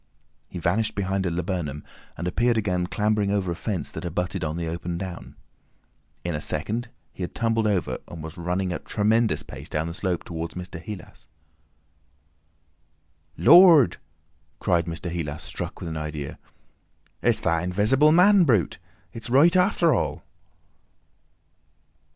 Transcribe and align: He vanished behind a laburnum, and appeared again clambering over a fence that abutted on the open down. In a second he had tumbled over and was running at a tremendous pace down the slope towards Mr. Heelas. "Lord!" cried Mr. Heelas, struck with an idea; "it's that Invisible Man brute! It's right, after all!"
He 0.49 0.57
vanished 0.57 0.95
behind 0.95 1.27
a 1.27 1.29
laburnum, 1.29 1.83
and 2.17 2.27
appeared 2.27 2.57
again 2.57 2.87
clambering 2.87 3.29
over 3.29 3.51
a 3.51 3.55
fence 3.55 3.91
that 3.91 4.03
abutted 4.03 4.43
on 4.43 4.57
the 4.57 4.65
open 4.67 4.97
down. 4.97 5.35
In 6.23 6.33
a 6.33 6.41
second 6.41 6.87
he 7.13 7.21
had 7.21 7.35
tumbled 7.35 7.67
over 7.67 7.99
and 8.07 8.23
was 8.23 8.35
running 8.35 8.73
at 8.73 8.81
a 8.81 8.83
tremendous 8.83 9.43
pace 9.43 9.69
down 9.69 9.85
the 9.85 9.93
slope 9.93 10.23
towards 10.23 10.55
Mr. 10.55 10.81
Heelas. 10.81 11.27
"Lord!" 13.37 13.97
cried 14.59 14.85
Mr. 14.87 15.11
Heelas, 15.11 15.43
struck 15.43 15.79
with 15.79 15.87
an 15.87 15.97
idea; 15.97 16.39
"it's 17.21 17.39
that 17.41 17.61
Invisible 17.63 18.11
Man 18.11 18.43
brute! 18.43 18.79
It's 19.13 19.29
right, 19.29 19.55
after 19.55 19.93
all!" 19.93 20.23